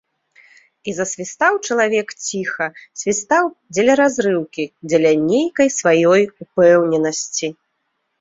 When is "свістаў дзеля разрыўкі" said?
3.01-4.65